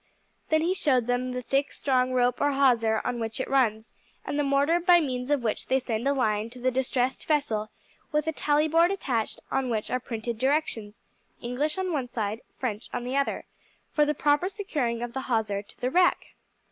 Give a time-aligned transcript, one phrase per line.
[0.49, 3.93] Then he showed them the thick, strong rope or hawser on which it runs,
[4.25, 7.69] and the mortar by means of which they send a line to the distressed vessel
[8.11, 10.95] with a tally board attached on which are printed directions
[11.39, 13.45] English on one side, French on the other
[13.91, 16.29] for the proper securing of the hawser to the wreck.